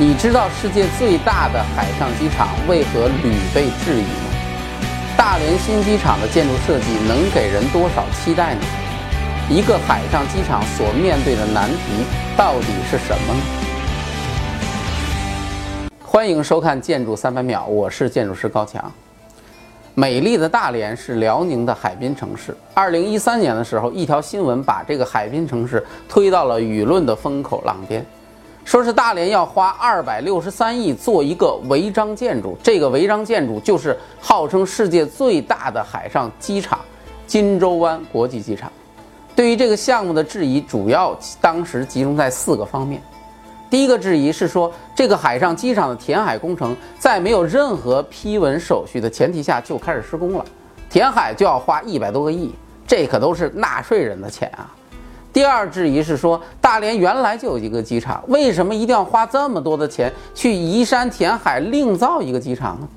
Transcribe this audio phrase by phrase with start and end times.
[0.00, 4.30] 你知道世界最大的海上机场为何屡被质疑吗？
[5.16, 8.60] 大连新机场的建筑设计能给人多少期待呢？
[9.50, 12.04] 一个海上机场所面对的难题
[12.36, 13.40] 到底是什么呢？
[16.04, 18.80] 欢迎收看《建筑三百秒》，我是建筑师高强。
[19.96, 22.56] 美丽的大连是辽宁的海滨城市。
[22.72, 28.06] 二零一三年的时候，一条新闻把这个海滨城市推到了舆论的风口浪尖。
[28.68, 36.78] 说是大连要花二百六十三亿做一个违章建筑，这个违章建筑就是号称世界最大的海上机场——
[37.26, 38.70] 金州湾国际机场。
[39.34, 43.00] 对于这个项目的质疑，主要当时集中在四个方面。
[43.70, 50.44] 第一个质疑是说，这个海上机场的填海工程在没有任何批文手续的前提下就开始施工了，
[50.90, 52.54] 填海就要花一百多个亿，
[52.86, 54.68] 这可都是纳税人的钱啊！
[55.38, 62.88] 第二质疑是说，大连原来就有一个机场，为什么一定要花这么多的钱去移山填海另造一个机场呢？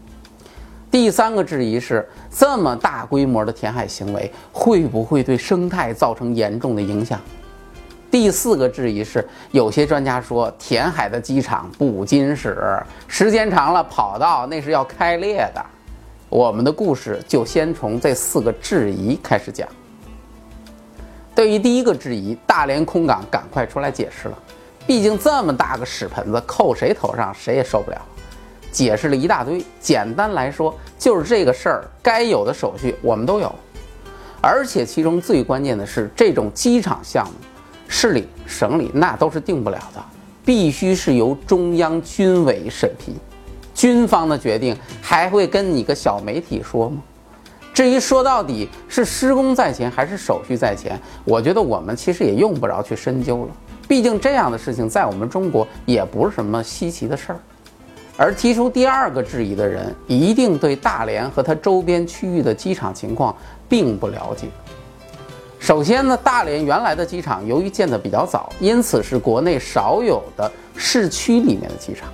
[0.89, 7.21] 第三个质疑是，这么大规模的填海行为会不会对生态造成严重的影响？
[8.09, 12.75] 第四个质疑是，有些专家说，填海的机场不经使，
[13.07, 15.63] 时间长了跑道那是要开裂的。
[16.27, 19.69] 我们的故事就先从这四个质疑开始讲。
[21.33, 24.37] 对于第一个质疑，大连空港赶快出来解释了。
[24.85, 28.01] 毕竟这么大个屎盆子扣谁头上，谁也受不了。
[28.71, 33.53] 解释了一大堆，简单来说就是这个事儿该有的手续我们都有，
[34.41, 37.33] 而且其中最关键的是，这种机场项目，
[37.87, 40.03] 市里、省里那都是定不了的，
[40.45, 43.15] 必须是由中央军委审批。
[43.73, 47.01] 军方的决定还会跟你个小媒体说吗？
[47.73, 53.51] 至于说到底是施工在前还是手续在前，我觉得我们其实也用不着去深究了。
[53.87, 57.39] 毕竟这样的事情在我们中国也不是什么稀奇的事儿。
[58.17, 63.35] 而提出第二个质疑的人，一定对大连和它周边区域的机场情况
[63.67, 64.47] 并不了解。
[65.57, 72.09] 首先呢，大连原来的机场由于建得比较早，因此是国内少有的市区里面的机场。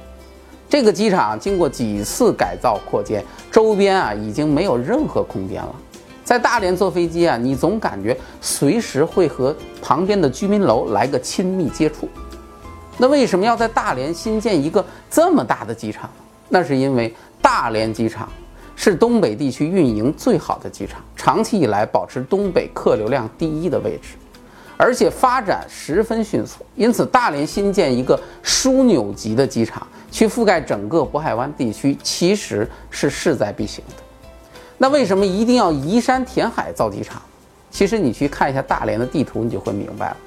[0.70, 5.76] 这个机场经过几次改造扩建，周边啊已经没有任何空间了。
[6.24, 12.10] 在大连坐飞机啊，你总感觉随时会和旁边的居民楼来个亲密接触。
[12.98, 16.10] 那为什么要在大连新建一个这么大的机场？
[16.50, 18.28] 那是因为大连机场
[18.76, 24.18] 是东北地区运营最好的机场，长期以来保持东北客流量第一的位置，
[24.78, 26.66] 而且发展十分迅速。
[26.76, 29.86] 因此，大连新建一个枢纽级的机场。
[30.10, 33.96] 去覆盖整个渤海湾地区，其实是势在必行的。
[34.78, 37.22] 那为什么一定要移山填海造机场？
[37.70, 40.18] 其实你去看一下大连的地图，你就会明白了。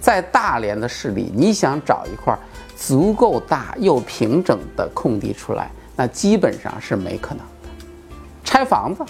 [0.00, 2.36] 在大连的市里，你想找一块
[2.74, 7.74] 足够大又平整的空地出来，那基本上是没可能的。
[8.42, 9.04] 拆房子，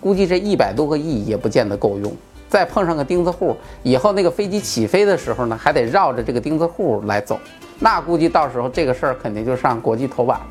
[0.00, 2.12] 估计这一百多个亿也不见得够用。
[2.50, 7.38] 再碰上个钉子户，以后那个飞机起飞的时候呢，还得绕着这个钉子户来走。
[7.78, 10.46] 那估计到时候这个事儿肯定就上国际头版了，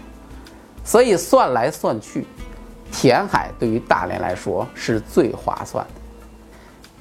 [0.83, 2.25] 所以算来算去，
[2.91, 5.91] 填海对于大连来说是最划算的。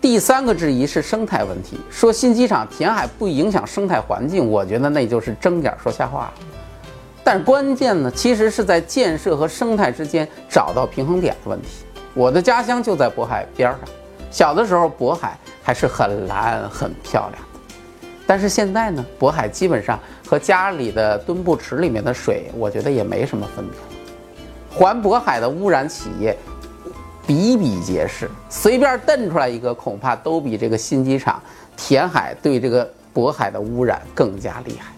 [0.00, 6.30] 第三个质疑是生态问题，说新机场填海不影响生态环境，我觉得那就是睁眼说瞎话。
[7.24, 11.68] 但关键呢，其实是在建设和生态之间找到平衡点的问题。
[12.14, 13.80] 我的家乡就在渤海边上，
[14.30, 17.60] 小的时候渤海还是很蓝很漂亮的。
[18.26, 23.78] 但是现在呢，渤海基本上和家里的墩布池里面的水，我觉得也没什么分别。
[24.70, 26.36] 环渤海的污染企业
[27.26, 31.42] 比比皆是，随便瞪出来一个，恐怕都比这个新机场
[31.76, 34.92] 填海对这个渤海的污染更加厉害。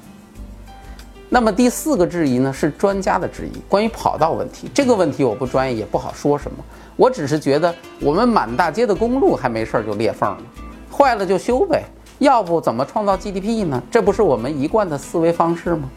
[1.33, 4.69] 那么第四个质疑呢，是专家的质疑，关于跑道问题。
[4.75, 6.59] 这个问题我不专业，也不好说什么。
[6.97, 10.39] 我只是觉得，我们满大街的公路还没事儿就裂缝了，
[10.91, 11.85] 坏了就修呗。
[12.19, 13.81] 要不怎么创造 GDP 呢？
[13.93, 15.89] 这不是我们一贯的思维方式吗？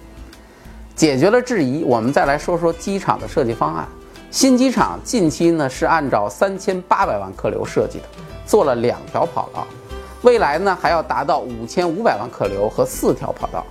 [0.95, 3.87] 解决了质疑，我们再来说说机场的设计方案。
[4.29, 8.05] 新机场近期呢是按照三千八百万客流设计的，
[8.45, 9.65] 做了两条跑道，
[10.21, 13.65] 未来呢还要达到五千五百万客流和四条跑道。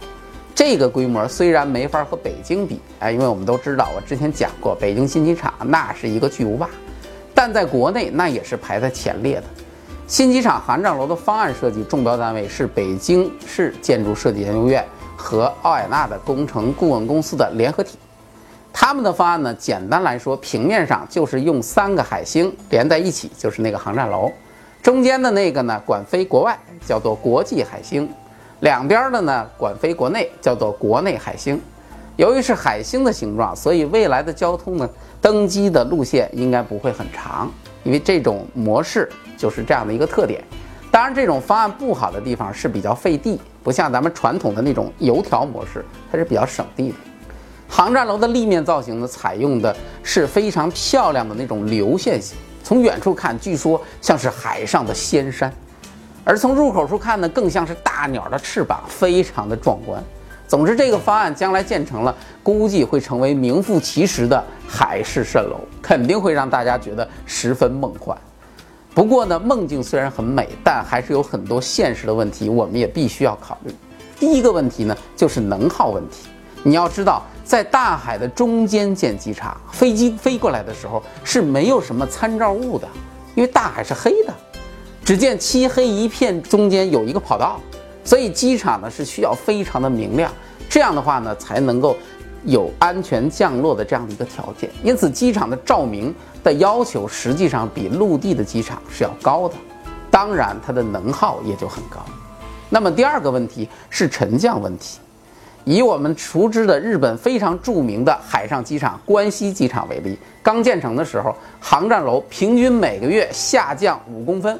[0.64, 6.70] 这个规模虽然没法和北京比，哎，因为我们都知道，我之前讲过，北京新机场那是一个巨无霸，
[7.34, 9.44] 但在国内那也是排在前列的。
[10.06, 14.86] 新机场航站楼的方案设计中标单位是北京市建筑设计研究院
[15.16, 17.98] 和奥雅纳的工程顾问公司的联合体。
[18.72, 24.30] 他们的方案呢，简单来说，平面上就是用三个海星连在一起，就是那个航站楼。
[24.80, 26.56] 中间的那个呢，管飞国外，
[26.86, 28.06] 叫做国际海星；
[28.62, 31.60] 两边的呢，管飞国内，叫做国内海星。
[32.14, 34.88] 由于是海星的形状，所以未来的交通呢，
[35.20, 37.50] 登机的路线应该不会很长，
[37.82, 40.40] 因为这种模式就是这样的一个特点。
[40.92, 46.94] 当然，这种方案不好的地方是比较费地，不像咱们传统的那种油条模式，它是比较省地的。
[47.68, 49.74] 航站楼的立面造型呢，采用的
[50.04, 55.52] 是非常漂亮的那种流线型，从远处看，据说像是海上的仙山，
[56.24, 60.02] 而从入口处看呢，更像是大鸟的翅膀，非常的壮观。
[60.46, 68.16] 总之，这个方案将来建成了，估计会成为名副其实的海市蜃楼，肯定会让大家觉得十分梦幻。
[68.94, 73.74] 不过呢，梦境虽然很美，但还是有很多现实的问题，我们也必须要考虑。
[74.20, 76.28] 第一个问题呢，就是能耗问题。
[76.62, 82.86] 你要知道，在大海的中间建机场，飞机飞过来的时候是没有什么参照物的，
[83.34, 84.34] 因为大海是黑的，
[85.04, 87.60] 只见漆黑一片，中间有一个跑道。
[88.04, 90.30] 所以机场呢是需要非常的明亮，
[90.68, 91.96] 这样的话呢才能够
[92.44, 94.68] 有安全降落的这样的一个条件。
[94.82, 96.12] 因此，机场的照明
[96.42, 99.54] 的要求实际上比陆地的机场是要高的，
[100.10, 102.04] 当然它的能耗也就很高。
[102.68, 104.98] 那么第二个问题是沉降问题。
[105.64, 114.58] 以我们熟知的日本非常著名的海上机场关西机场为例，刚建成的时候，航站楼平均每个月下降五公分，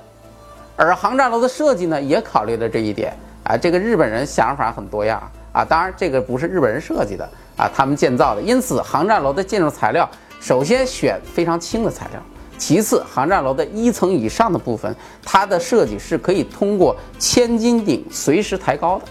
[0.77, 3.15] 而航站楼的设计呢也考虑了这一点。
[3.45, 5.21] 啊，这个日本人想法很多样
[5.53, 8.41] 啊，当然这个不是日本人设计的啊，他们建造的。
[8.41, 10.09] 因此，航站楼的建筑材料
[10.41, 12.23] 首先选非常轻的材料，
[12.57, 19.05] 其次，航站楼的一层以上的部分，它的设计是可以通过千斤顶随时抬高的，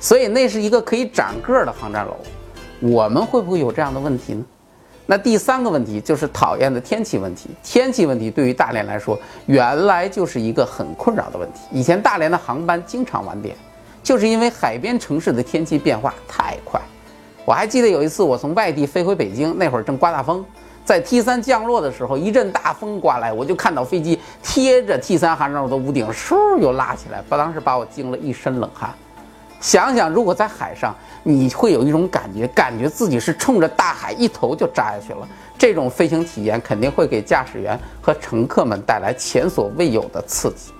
[0.00, 2.16] 所以那是一个可以长个儿的航站楼。
[2.80, 4.42] 我们会不会有这样的问题呢？
[5.06, 7.48] 那第三个问题就是讨厌的天气问题。
[7.62, 11.60] 天气问题对于大连来说，原来就是一个很困扰的问题。
[11.70, 13.56] 以前大连的航班经常晚点。
[14.02, 16.80] 就是因为海边城市的天气变化太快，
[17.44, 20.46] 我还记得有一次我从外地飞回北京，那会儿正刮大风，
[20.84, 28.94] 在 T 三降落的时候，一阵大风刮来，我就看到飞机贴着 T 三航站楼的屋顶，嗖又拉起来，把当时把我惊了一身冷汗。
[29.60, 35.26] 想想如果在海上，你会有一种感觉，感觉自己是冲着大海一头就扎下去了，
[35.58, 40.72] 这种飞行体验肯定会给驾驶员和乘客们带来前所未有的刺激。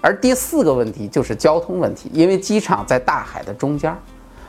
[0.00, 3.96] 而第四个问题就是交通问题，因为机场在大海的中间，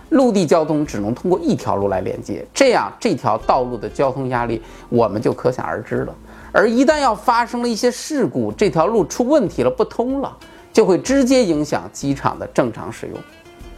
[0.09, 6.13] 陆地交通只能通过一条路来连接，这样这条道路的交通压力我们就可想而知了。
[6.51, 10.35] 而一旦要发生了一些事故，这条路出问题了不通了，
[10.77, 13.17] 就会直接影响机场的正常使用。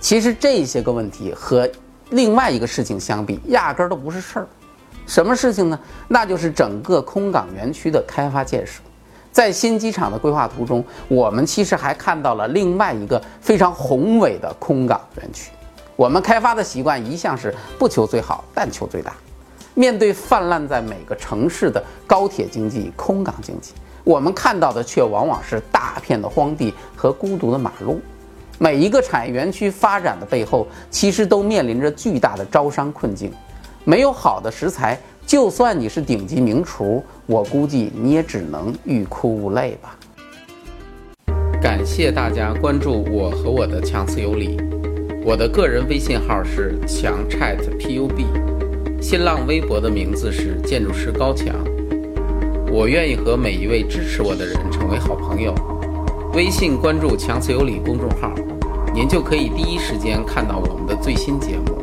[0.01, 1.65] 其实这些个问题和
[2.09, 4.47] 另外一个事情相比，压根儿都不是事儿。
[5.07, 5.79] 什么事情呢？
[6.09, 8.81] 那就是整个空港园区的开发建设。
[9.31, 15.51] 在新机场的规划图中，我们其实还看到了另外一个非常宏伟的空港园区。
[15.95, 19.13] 我们开发的习惯一向是不求最好，但求最大。
[19.73, 23.71] 面对泛滥在每个城市的高铁经济、空港经济，
[24.03, 28.01] 我们看到的却往往是大片的荒地和孤独的马路。
[28.57, 33.31] 每一个产业园区发展的背后，其实都面临着巨大的招商困境。
[33.83, 34.99] 没有好的食材。
[35.25, 39.95] 就算你是顶级名厨，我估计你也只能欲哭无泪吧。
[41.61, 44.57] 感谢大家关注我和我的强词有理，
[45.23, 51.55] 我的个人微信号是强 chat pub，新浪微博的名字是建筑师高强。
[52.71, 55.53] 我愿意和每一位支持我的人成为好朋友。
[56.33, 58.31] 微信关注强词有理公众号，
[58.93, 61.77] 您就可以第一时间看到我们的最新节目。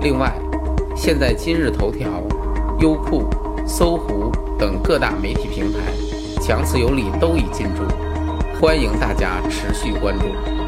[0.00, 0.32] 另外。
[0.96, 2.06] 现在今日头条、
[2.80, 3.24] 优酷、
[3.66, 5.78] 搜狐等各大媒体平台，
[6.42, 7.84] 强词有理都已进驻，
[8.60, 10.60] 欢迎大家持续关注。